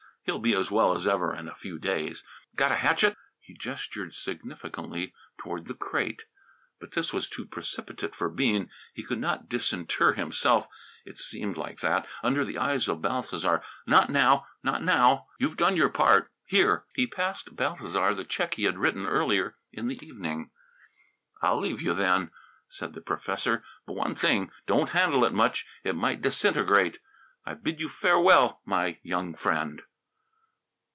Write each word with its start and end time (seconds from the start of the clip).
He'll 0.23 0.37
be 0.37 0.53
as 0.55 0.69
well 0.69 0.93
as 0.93 1.07
ever 1.07 1.35
in 1.35 1.47
a 1.49 1.55
few 1.55 1.79
days. 1.79 2.23
Got 2.55 2.71
a 2.71 2.75
hatchet." 2.75 3.17
He 3.39 3.55
gestured 3.55 4.13
significantly 4.13 5.15
toward 5.39 5.65
the 5.65 5.73
crate. 5.73 6.25
But 6.79 6.91
this 6.91 7.11
was 7.11 7.27
too 7.27 7.43
precipitate 7.45 8.15
for 8.15 8.29
Bean. 8.29 8.69
He 8.93 9.03
could 9.03 9.17
not 9.19 9.49
disinter 9.49 10.13
himself 10.13 10.67
it 11.05 11.17
seemed 11.17 11.57
like 11.57 11.79
that 11.79 12.07
under 12.21 12.45
the 12.45 12.59
eyes 12.59 12.87
of 12.87 13.01
Balthasar. 13.01 13.63
"Not 13.87 14.11
now! 14.11 14.45
Not 14.61 14.83
now! 14.83 15.25
You've 15.39 15.57
done 15.57 15.75
your 15.75 15.89
part 15.89 16.31
here!" 16.45 16.85
He 16.93 17.07
passed 17.07 17.55
Balthasar 17.55 18.13
the 18.13 18.23
check 18.23 18.53
he 18.53 18.65
had 18.65 18.77
written 18.77 19.07
earlier 19.07 19.57
in 19.73 19.87
the 19.87 19.99
evening. 20.05 20.51
"I'll 21.41 21.59
leave 21.59 21.81
you, 21.81 21.95
then," 21.95 22.29
said 22.69 22.93
the 22.93 23.01
professor. 23.01 23.63
"But 23.87 23.93
one 23.93 24.13
thing, 24.15 24.51
don't 24.67 24.91
handle 24.91 25.25
it 25.25 25.33
much. 25.33 25.65
It 25.83 25.95
might 25.95 26.21
disintegrate. 26.21 26.99
I 27.43 27.55
bid 27.55 27.81
you 27.81 27.89
farewell, 27.89 28.61
my 28.65 28.99
young 29.01 29.33
friend." 29.33 29.81